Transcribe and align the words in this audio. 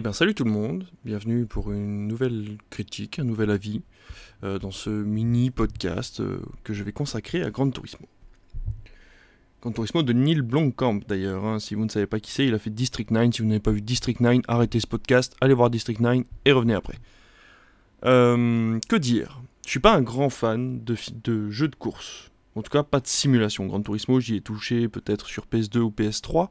Eh 0.00 0.02
bien 0.02 0.14
salut 0.14 0.34
tout 0.34 0.44
le 0.44 0.50
monde, 0.50 0.86
bienvenue 1.04 1.44
pour 1.44 1.72
une 1.72 2.08
nouvelle 2.08 2.56
critique, 2.70 3.18
un 3.18 3.24
nouvel 3.24 3.50
avis 3.50 3.82
euh, 4.44 4.58
dans 4.58 4.70
ce 4.70 4.88
mini 4.88 5.50
podcast 5.50 6.20
euh, 6.20 6.40
que 6.64 6.72
je 6.72 6.82
vais 6.84 6.92
consacrer 6.92 7.42
à 7.42 7.50
Gran 7.50 7.68
Turismo. 7.68 8.08
Gran 9.60 9.72
Turismo 9.72 10.02
de 10.02 10.14
Neil 10.14 10.40
Blomkamp 10.40 11.00
d'ailleurs, 11.06 11.44
hein. 11.44 11.58
si 11.58 11.74
vous 11.74 11.84
ne 11.84 11.90
savez 11.90 12.06
pas 12.06 12.18
qui 12.18 12.30
c'est, 12.30 12.46
il 12.46 12.54
a 12.54 12.58
fait 12.58 12.70
District 12.70 13.10
9, 13.10 13.34
si 13.34 13.42
vous 13.42 13.48
n'avez 13.48 13.60
pas 13.60 13.72
vu 13.72 13.82
District 13.82 14.20
9, 14.20 14.38
arrêtez 14.48 14.80
ce 14.80 14.86
podcast, 14.86 15.36
allez 15.42 15.52
voir 15.52 15.68
District 15.68 16.00
9 16.00 16.24
et 16.46 16.52
revenez 16.52 16.72
après. 16.72 16.96
Euh, 18.06 18.78
que 18.88 18.96
dire? 18.96 19.42
Je 19.66 19.70
suis 19.70 19.80
pas 19.80 19.94
un 19.94 20.00
grand 20.00 20.30
fan 20.30 20.82
de, 20.82 20.96
de 21.22 21.50
jeux 21.50 21.68
de 21.68 21.76
course, 21.76 22.30
en 22.54 22.62
tout 22.62 22.70
cas 22.70 22.84
pas 22.84 23.00
de 23.00 23.06
simulation. 23.06 23.66
Gran 23.66 23.82
Turismo 23.82 24.18
j'y 24.18 24.36
ai 24.36 24.40
touché 24.40 24.88
peut-être 24.88 25.26
sur 25.26 25.44
PS2 25.44 25.80
ou 25.80 25.90
PS3, 25.90 26.48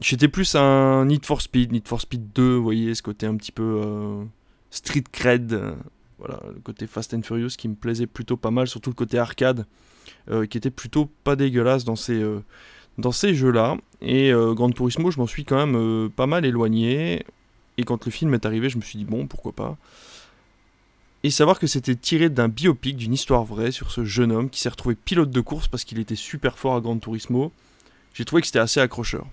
J'étais 0.00 0.28
plus 0.28 0.54
un 0.54 1.04
Need 1.04 1.26
for 1.26 1.42
Speed, 1.42 1.72
Need 1.72 1.86
for 1.86 2.00
Speed 2.00 2.32
2, 2.34 2.56
vous 2.56 2.62
voyez, 2.62 2.94
ce 2.94 3.02
côté 3.02 3.26
un 3.26 3.36
petit 3.36 3.52
peu 3.52 3.82
euh, 3.84 4.24
street 4.70 5.04
cred, 5.12 5.52
euh, 5.52 5.74
voilà, 6.18 6.40
le 6.54 6.60
côté 6.60 6.86
Fast 6.86 7.12
and 7.12 7.22
Furious 7.22 7.50
qui 7.50 7.68
me 7.68 7.74
plaisait 7.74 8.06
plutôt 8.06 8.38
pas 8.38 8.50
mal, 8.50 8.66
surtout 8.66 8.88
le 8.88 8.94
côté 8.94 9.18
arcade, 9.18 9.66
euh, 10.30 10.46
qui 10.46 10.56
était 10.56 10.70
plutôt 10.70 11.10
pas 11.22 11.36
dégueulasse 11.36 11.84
dans 11.84 11.96
ces, 11.96 12.24
dans 12.96 13.12
ces 13.12 13.34
jeux-là. 13.34 13.76
Et 14.00 14.32
Grand 14.32 14.70
Turismo, 14.70 15.10
je 15.10 15.18
m'en 15.18 15.26
suis 15.26 15.44
quand 15.44 15.66
même 15.66 16.08
pas 16.10 16.26
mal 16.26 16.46
éloigné. 16.46 17.24
Et 17.76 17.84
quand 17.84 18.04
le 18.04 18.10
film 18.10 18.32
est 18.34 18.46
arrivé, 18.46 18.70
je 18.70 18.78
me 18.78 18.82
suis 18.82 18.98
dit, 18.98 19.04
bon, 19.04 19.26
pourquoi 19.26 19.52
pas. 19.52 19.76
Et 21.22 21.30
savoir 21.30 21.58
que 21.58 21.66
c'était 21.66 21.94
tiré 21.94 22.30
d'un 22.30 22.48
biopic, 22.48 22.96
d'une 22.96 23.12
histoire 23.12 23.44
vraie 23.44 23.72
sur 23.72 23.90
ce 23.90 24.04
jeune 24.04 24.32
homme 24.32 24.48
qui 24.48 24.60
s'est 24.60 24.70
retrouvé 24.70 24.94
pilote 24.94 25.30
de 25.30 25.40
course 25.42 25.68
parce 25.68 25.84
qu'il 25.84 25.98
était 25.98 26.16
super 26.16 26.58
fort 26.58 26.74
à 26.74 26.80
Grand 26.80 26.98
Turismo, 26.98 27.52
j'ai 28.14 28.24
trouvé 28.24 28.40
que 28.40 28.46
c'était 28.46 28.58
assez 28.58 28.80
accrocheur. 28.80 29.26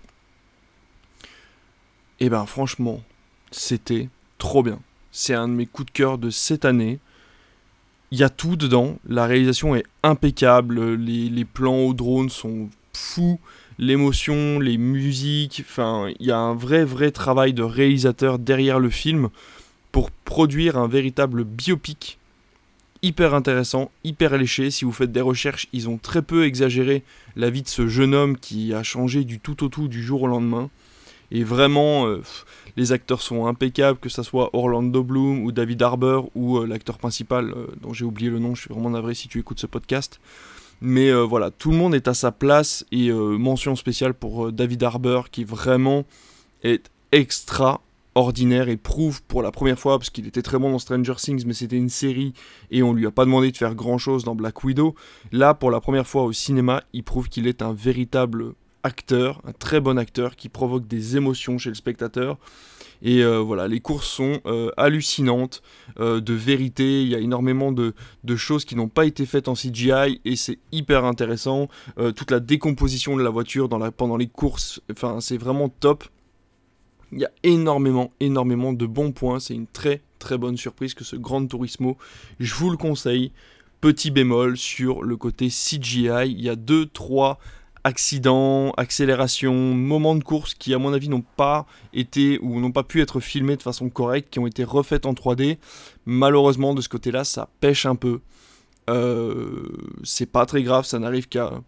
Et 2.20 2.26
eh 2.26 2.30
ben 2.30 2.46
franchement, 2.46 3.04
c'était 3.52 4.10
trop 4.40 4.64
bien. 4.64 4.80
C'est 5.12 5.36
un 5.36 5.48
de 5.48 5.54
mes 5.54 5.68
coups 5.68 5.88
de 5.88 5.92
cœur 5.92 6.18
de 6.18 6.30
cette 6.30 6.66
année. 6.66 7.00
Il 8.12 8.18
y 8.18 8.24
a 8.24 8.30
tout 8.30 8.56
dedans. 8.56 8.98
La 9.08 9.26
réalisation 9.26 9.76
est 9.76 9.86
impeccable. 10.02 10.96
Les, 10.96 11.46
plans 11.46 11.78
au 11.78 11.94
drone 11.94 12.30
sont 12.30 12.70
fous. 12.94 13.40
L'émotion, 13.78 14.60
les 14.60 14.78
musiques. 14.78 15.64
Enfin, 15.64 16.12
il 16.20 16.26
y 16.26 16.32
a 16.32 16.38
un 16.38 16.56
vrai, 16.56 16.84
vrai 16.86 17.12
travail 17.12 17.54
de 17.54 17.64
réalisateur 17.64 18.40
derrière 18.40 18.80
le 18.80 18.90
film 18.90 19.30
pour 19.92 20.10
produire 20.10 20.78
un 20.78 20.88
véritable 20.88 21.44
biopic 21.44 22.18
hyper 23.02 23.34
intéressant, 23.34 23.92
hyper 24.04 24.38
léché. 24.38 24.72
Si 24.72 24.86
vous 24.86 24.92
faites 24.92 25.12
des 25.12 25.22
recherches, 25.22 25.68
ils 25.74 25.90
ont 25.90 25.98
très 25.98 26.22
peu 26.22 26.46
exagéré 26.46 27.04
la 27.36 27.50
vie 27.50 27.62
de 27.62 27.68
ce 27.68 27.88
jeune 27.88 28.16
homme 28.16 28.38
qui 28.38 28.74
a 28.74 28.84
changé 28.84 29.24
du 29.24 29.40
tout 29.40 29.64
au 29.64 29.70
tout 29.70 29.88
du 29.88 30.04
jour 30.04 30.24
au 30.24 30.28
lendemain. 30.28 30.70
Et 31.32 31.44
vraiment, 31.44 32.08
euh, 32.08 32.22
les 32.78 32.92
acteurs 32.92 33.22
sont 33.22 33.48
impeccables, 33.48 34.00
que 34.00 34.10
ce 34.10 34.24
soit 34.24 34.50
Orlando 34.54 35.04
Bloom 35.04 35.44
ou 35.44 35.52
David 35.52 35.82
Harbour 35.82 36.30
ou 36.36 36.58
euh, 36.58 36.66
l'acteur 36.66 36.98
principal, 36.98 37.52
euh, 37.52 37.68
dont 37.82 37.94
j'ai 37.94 38.06
oublié 38.06 38.30
le 38.30 38.40
nom, 38.40 38.56
je 38.56 38.62
suis 38.62 38.74
vraiment 38.74 38.90
navré 38.90 39.14
si 39.14 39.28
tu 39.28 39.40
écoutes 39.40 39.60
ce 39.60 39.68
podcast. 39.68 40.20
Mais 40.80 41.12
voilà, 41.12 41.50
tout 41.50 41.72
le 41.72 41.78
monde 41.78 41.96
est 41.96 42.08
à 42.08 42.14
sa 42.14 42.32
place 42.32 42.86
et 42.92 43.12
mention 43.12 43.76
spéciale 43.76 44.14
pour 44.14 44.52
David 44.52 44.84
Harbour 44.84 45.32
qui 45.32 45.44
vraiment 45.44 46.06
est 46.62 46.92
extraordinaire 47.12 48.70
et 48.70 48.78
prouve 48.78 49.24
pour 49.24 49.42
la 49.42 49.52
première 49.52 49.80
fois, 49.80 49.98
parce 49.98 50.12
qu'il 50.12 50.28
était 50.28 50.44
très 50.44 50.60
bon 50.60 50.70
dans 50.70 50.78
Stranger 50.78 51.16
Things, 51.16 51.46
mais 51.48 51.54
c'était 51.54 51.78
une 51.78 51.90
série 51.90 52.34
et 52.70 52.84
on 52.84 52.94
lui 52.94 53.08
a 53.08 53.12
pas 53.12 53.26
demandé 53.26 53.52
de 53.52 53.58
faire 53.58 53.74
grand 53.74 53.98
chose 53.98 54.24
dans 54.24 54.36
Black 54.36 54.64
Widow. 54.64 54.94
Là, 55.32 55.56
pour 55.56 55.72
la 55.72 55.82
première 55.82 56.06
fois 56.06 56.22
au 56.22 56.32
cinéma, 56.32 56.84
il 56.94 57.04
prouve 57.04 57.28
qu'il 57.28 57.48
est 57.48 57.64
un 57.64 57.74
véritable 57.74 58.54
acteur, 58.84 59.42
un 59.46 59.54
très 59.54 59.80
bon 59.80 59.98
acteur 59.98 60.36
qui 60.36 60.50
provoque 60.50 60.88
des 60.88 61.18
émotions 61.18 61.58
chez 61.58 61.70
le 61.70 61.76
spectateur. 61.76 62.38
Et 63.02 63.24
euh, 63.24 63.40
voilà, 63.40 63.68
les 63.68 63.80
courses 63.80 64.08
sont 64.08 64.40
euh, 64.46 64.72
hallucinantes, 64.78 65.62
euh, 66.00 66.20
de 66.20 66.34
vérité, 66.34 67.04
il 67.04 67.10
y 67.10 67.16
a 67.16 67.20
énormément 67.20 67.72
de, 67.72 67.94
choses 68.36 68.66
qui 68.66 68.76
n'ont 68.76 68.88
pas 68.88 69.06
été 69.06 69.26
faites 69.26 69.48
en 69.48 69.54
CGI 69.54 70.22
et 70.26 70.36
c'est 70.36 70.60
hyper 70.72 71.06
intéressant. 71.06 71.70
toute 72.16 72.30
la 72.30 72.40
décomposition 72.40 73.18
de 73.18 73.24
la 73.24 73.30
voiture 73.30 73.68
pendant 73.96 74.18
les 74.18 74.28
courses, 74.28 74.82
enfin 74.92 75.20
c'est 75.22 75.38
vraiment 75.38 75.70
top. 75.70 76.04
Il 77.12 77.20
y 77.20 77.26
a 77.26 77.32
énormément, 77.44 78.12
énormément 78.20 78.74
de 78.74 78.86
bons 78.86 79.12
points, 79.12 79.40
c'est 79.40 79.56
une 79.56 79.68
très 79.68 80.02
très 80.20 80.38
bonne 80.38 80.58
surprise 80.58 80.94
que 80.94 81.04
ce 81.04 81.16
Grand 81.16 81.46
Turismo, 81.46 81.98
je 82.40 82.54
vous 82.54 82.70
le 82.70 82.78
conseille. 82.78 83.32
Petit 83.80 84.10
bémol 84.12 84.58
sur 84.58 85.04
le 85.04 85.18
côté 85.18 85.50
CGI, 85.50 86.30
il 86.30 86.42
y 86.42 86.50
a 86.50 86.56
deux, 86.56 86.88
trois 86.88 87.40
accidents, 87.88 88.72
accélérations, 88.72 89.74
moments 89.74 90.16
de 90.16 90.24
course 90.24 90.54
qui 90.54 90.74
à 90.74 90.78
mon 90.78 90.92
avis 90.92 91.08
n'ont 91.08 91.24
pas 91.38 91.66
été 91.94 92.38
ou 92.42 92.60
n'ont 92.60 92.74
pas 92.74 92.84
pu 92.84 93.02
être 93.02 93.22
filmés 93.22 93.56
de 93.56 93.64
façon 93.64 93.90
correcte, 93.90 94.30
qui 94.30 94.40
ont 94.40 94.48
été 94.48 94.66
refaites 94.66 95.06
en 95.06 95.14
3D. 95.14 95.58
Malheureusement 96.06 96.76
de 96.76 96.82
ce 96.82 96.90
côté-là 96.90 97.24
ça 97.24 97.50
pêche 97.62 97.86
un 97.86 97.96
peu. 97.96 98.20
Euh, 98.90 99.64
c'est 100.04 100.30
pas 100.30 100.46
très 100.46 100.64
grave, 100.64 100.86
ça 100.86 101.00
n'arrive 101.00 101.30
qu'à 101.30 101.62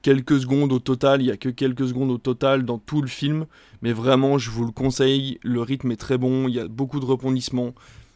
quelques 0.00 0.40
secondes 0.40 0.72
au 0.72 0.78
total, 0.78 1.20
il 1.20 1.26
y 1.26 1.30
a 1.30 1.36
que 1.36 1.50
quelques 1.50 1.88
secondes 1.88 2.10
au 2.10 2.18
total 2.18 2.64
dans 2.64 2.78
tout 2.78 3.02
le 3.02 3.08
film, 3.08 3.44
mais 3.82 3.92
vraiment 3.92 4.38
je 4.38 4.50
vous 4.50 4.64
le 4.64 4.72
conseille, 4.72 5.38
le 5.42 5.60
rythme 5.60 5.92
est 5.92 6.00
très 6.00 6.16
bon, 6.16 6.48
il 6.48 6.54
y 6.54 6.60
a 6.60 6.66
beaucoup 6.66 6.98
de 6.98 7.04
rebondissements, 7.04 7.74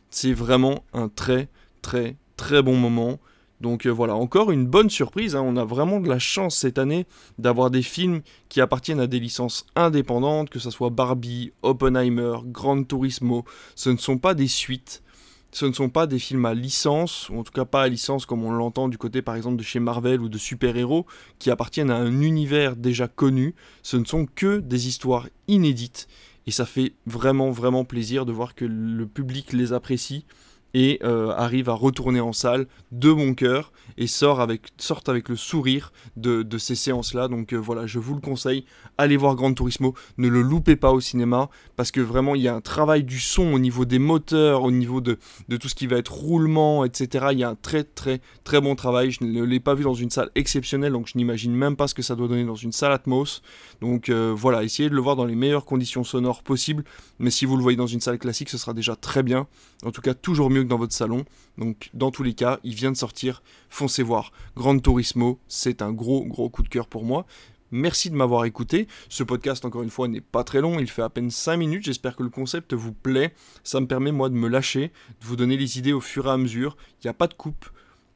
c'est 0.09 0.32
vraiment 0.32 0.84
un 0.94 1.10
très 1.10 1.48
très 1.82 2.16
très 2.38 2.62
bon 2.62 2.76
moment. 2.76 3.19
Donc 3.65 3.87
euh, 3.87 3.91
voilà, 3.91 4.15
encore 4.15 4.53
une 4.53 4.67
bonne 4.67 4.91
surprise. 4.91 5.35
Hein. 5.35 5.43
On 5.43 5.57
a 5.57 5.65
vraiment 5.65 5.99
de 5.99 6.07
la 6.07 6.19
chance 6.19 6.55
cette 6.55 6.77
année 6.77 7.07
d'avoir 7.39 7.71
des 7.71 7.81
films 7.81 8.21
qui 8.51 8.61
appartiennent 8.61 9.01
à 9.01 9.07
des 9.07 9.19
licences 9.19 9.65
indépendantes, 9.75 10.51
que 10.51 10.59
ce 10.59 10.71
soit 10.71 10.91
Barbie, 10.91 11.51
Oppenheimer, 11.63 12.35
Gran 12.45 12.85
Turismo. 12.85 13.47
Ce 13.75 13.89
ne 13.89 13.97
sont 13.97 14.19
pas 14.19 14.35
des 14.35 14.49
suites. 14.49 15.03
Ce 15.51 15.65
ne 15.65 15.73
sont 15.73 15.89
pas 15.89 16.07
des 16.07 16.19
films 16.19 16.45
à 16.45 16.53
licence, 16.53 17.31
ou 17.31 17.39
en 17.39 17.43
tout 17.43 17.53
cas 17.53 17.65
pas 17.65 17.85
à 17.85 17.89
licence 17.89 18.27
comme 18.27 18.45
on 18.45 18.51
l'entend 18.53 18.89
du 18.89 18.99
côté 18.99 19.23
par 19.23 19.35
exemple 19.35 19.57
de 19.57 19.63
chez 19.63 19.81
Marvel 19.81 20.21
ou 20.21 20.29
de 20.29 20.37
super-héros, 20.37 21.07
qui 21.39 21.51
appartiennent 21.51 21.91
à 21.91 21.97
un 21.97 22.21
univers 22.21 22.77
déjà 22.77 23.09
connu. 23.09 23.55
Ce 23.83 23.97
ne 23.97 24.05
sont 24.05 24.27
que 24.27 24.59
des 24.59 24.89
histoires 24.89 25.27
inédites. 25.49 26.07
Et 26.47 26.51
ça 26.51 26.67
fait 26.67 26.93
vraiment 27.07 27.51
vraiment 27.51 27.87
plaisir 27.87 28.27
de 28.27 28.33
voir 28.33 28.55
que 28.55 28.67
le 28.67 29.07
public 29.07 29.55
les 29.55 29.73
apprécie 29.73 30.27
et 30.75 30.99
euh, 31.05 31.31
arrive 31.31 31.69
à 31.69 31.73
retourner 31.73 32.21
en 32.21 32.33
salle 32.33 32.67
de 32.93 33.12
bon 33.12 33.35
cœur 33.35 33.73
et 33.97 34.07
sort 34.07 34.41
avec, 34.41 34.73
avec 35.07 35.29
le 35.29 35.37
sourire 35.37 35.93
de, 36.17 36.45
ces 36.59 36.75
séances-là. 36.75 37.29
Donc 37.29 37.53
euh, 37.53 37.57
voilà, 37.57 37.87
je 37.87 37.99
vous 37.99 38.15
le 38.15 38.21
conseille, 38.21 38.65
allez 38.99 39.17
voir 39.17 39.37
Gran 39.37 39.55
Turismo, 39.55 39.95
ne 40.19 40.29
le 40.29 40.43
loupez 40.43 40.77
pas 40.77 40.93
au 40.93 41.01
cinéma, 41.01 41.49
parce 41.77 41.91
que 41.91 42.01
vraiment 42.01 42.34
il 42.34 42.43
y 42.43 42.49
a 42.49 42.55
un 42.55 42.61
travail 42.61 43.05
du 43.05 43.21
son 43.21 43.53
au 43.53 43.59
niveau 43.59 43.84
des 43.84 43.99
moteurs, 43.99 44.65
au 44.65 44.71
niveau 44.71 45.01
de, 45.01 45.19
tout 45.61 45.69
ce 45.69 45.75
qui 45.75 45.87
va 45.87 45.97
être 45.97 46.13
roulement, 46.13 46.84
etc. 46.84 47.27
Il 47.33 47.39
y 47.39 47.45
a 47.45 47.49
un 47.49 47.55
très 47.55 47.84
très 47.84 48.21
très 48.43 48.61
bon 48.61 48.75
travail. 48.75 49.11
Je 49.11 49.25
ne 49.25 49.43
l'ai 49.43 49.61
pas 49.61 49.75
vu 49.75 49.84
dans 49.84 49.95
une 49.95 50.11
salle 50.11 50.31
exceptionnelle, 50.34 50.93
donc 50.93 51.09
je 51.09 51.17
n'imagine 51.17 51.55
même 51.55 51.77
pas 51.77 51.87
ce 51.87 51.95
que 51.95 52.03
ça 52.03 52.17
doit 52.17 52.29
donner 52.29 52.45
dans 52.45 52.55
une 52.55 52.73
salle 52.73 52.93
Atmos. 52.93 53.43
Donc 53.81 54.09
euh, 54.09 54.34
voilà, 54.37 54.65
essayez 54.65 54.89
de 54.89 54.95
le 54.95 55.01
voir 55.01 55.17
dans 55.17 55.25
les 55.25 55.37
meilleures 55.37 55.65
conditions 55.65 56.05
sonores 56.05 56.43
possibles, 56.43 56.84
mais 57.19 57.31
si 57.31 57.45
vous 57.45 57.57
le 57.57 57.63
voyez 57.63 57.77
dans 57.77 57.87
une 57.87 58.01
salle 58.01 58.19
classique, 58.19 58.49
ce 58.49 58.59
sera 58.59 58.73
déjà 58.73 58.97
très 58.97 59.23
bien. 59.23 59.47
En 59.84 59.91
tout 59.91 60.01
cas, 60.01 60.15
toujours 60.15 60.51
mieux 60.51 60.64
dans 60.69 60.79
votre 60.79 60.93
salon. 60.93 61.25
Donc 61.59 61.91
dans 61.95 62.11
tous 62.11 62.23
les 62.23 62.35
cas, 62.35 62.61
il 62.65 62.75
vient 62.75 62.93
de 62.93 62.97
sortir, 62.97 63.43
foncez 63.69 64.03
voir. 64.03 64.33
Grand 64.57 64.79
Turismo, 64.79 65.39
c'est 65.49 65.83
un 65.83 65.93
gros 65.93 66.25
gros 66.25 66.49
coup 66.49 66.63
de 66.63 66.69
cœur 66.69 66.87
pour 66.87 67.05
moi. 67.05 67.27
Merci 67.71 68.09
de 68.09 68.15
m'avoir 68.15 68.45
écouté. 68.45 68.87
Ce 69.09 69.25
podcast, 69.25 69.65
encore 69.65 69.83
une 69.83 69.91
fois, 69.91 70.07
n'est 70.07 70.21
pas 70.21 70.45
très 70.45 70.61
long. 70.61 70.79
Il 70.79 70.89
fait 70.89 71.03
à 71.03 71.09
peine 71.09 71.31
5 71.31 71.57
minutes. 71.57 71.85
J'espère 71.85 72.15
que 72.15 72.23
le 72.23 72.29
concept 72.29 72.73
vous 72.73 72.93
plaît. 72.93 73.35
Ça 73.65 73.81
me 73.81 73.89
permet, 73.89 74.13
moi, 74.13 74.29
de 74.29 74.37
me 74.37 74.47
lâcher, 74.47 74.93
de 75.21 75.27
vous 75.27 75.35
donner 75.35 75.57
les 75.57 75.77
idées 75.77 75.93
au 75.93 76.01
fur 76.01 76.27
et 76.27 76.31
à 76.31 76.37
mesure. 76.37 76.77
Il 77.01 77.07
n'y 77.07 77.11
a 77.11 77.15
pas 77.15 77.27
de 77.27 77.35
coupe 77.35 77.69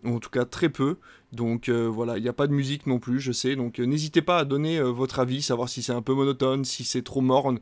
en 0.05 0.19
tout 0.19 0.31
cas 0.31 0.45
très 0.45 0.69
peu. 0.69 0.97
Donc 1.33 1.69
euh, 1.69 1.87
voilà, 1.87 2.17
il 2.17 2.23
n'y 2.23 2.29
a 2.29 2.33
pas 2.33 2.47
de 2.47 2.53
musique 2.53 2.87
non 2.87 2.99
plus, 2.99 3.21
je 3.21 3.33
sais. 3.33 3.57
Donc 3.57 3.79
euh, 3.79 3.85
n'hésitez 3.85 4.23
pas 4.23 4.39
à 4.39 4.45
donner 4.45 4.79
euh, 4.79 4.91
votre 4.91 5.19
avis, 5.19 5.43
savoir 5.43 5.69
si 5.69 5.83
c'est 5.83 5.93
un 5.93 6.03
peu 6.03 6.15
monotone, 6.15 6.65
si 6.65 6.85
c'est 6.85 7.03
trop 7.03 7.21
morne, 7.21 7.61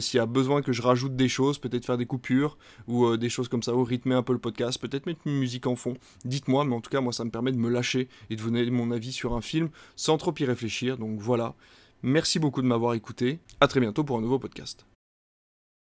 s'il 0.00 0.18
y 0.18 0.20
a 0.20 0.26
besoin 0.26 0.62
que 0.62 0.72
je 0.72 0.82
rajoute 0.82 1.14
des 1.14 1.28
choses, 1.28 1.58
peut-être 1.58 1.84
faire 1.84 1.98
des 1.98 2.06
coupures 2.06 2.58
ou 2.88 3.16
des 3.16 3.28
choses 3.28 3.48
comme 3.48 3.62
ça, 3.62 3.74
ou 3.74 3.84
rythmer 3.84 4.14
un 4.14 4.22
peu 4.22 4.32
le 4.32 4.38
podcast, 4.38 4.80
peut-être 4.80 5.06
mettre 5.06 5.20
une 5.26 5.38
musique 5.38 5.66
en 5.66 5.76
fond. 5.76 5.94
Dites-moi, 6.24 6.64
mais 6.64 6.74
en 6.74 6.80
tout 6.80 6.90
cas, 6.90 7.00
moi 7.00 7.12
ça 7.12 7.24
me 7.24 7.30
permet 7.30 7.52
de 7.52 7.58
me 7.58 7.68
lâcher 7.68 8.08
et 8.30 8.36
de 8.36 8.42
vous 8.42 8.50
donner 8.50 8.68
mon 8.70 8.90
avis 8.90 9.12
sur 9.12 9.34
un 9.34 9.42
film 9.42 9.68
sans 9.94 10.16
trop 10.16 10.34
y 10.38 10.44
réfléchir. 10.44 10.98
Donc 10.98 11.20
voilà. 11.20 11.54
Merci 12.02 12.38
beaucoup 12.38 12.62
de 12.62 12.66
m'avoir 12.66 12.94
écouté. 12.94 13.38
À 13.60 13.68
très 13.68 13.80
bientôt 13.80 14.04
pour 14.04 14.18
un 14.18 14.20
nouveau 14.20 14.38
podcast. 14.38 14.86